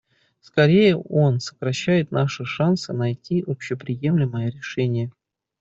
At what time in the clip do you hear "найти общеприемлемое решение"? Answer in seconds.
2.91-5.11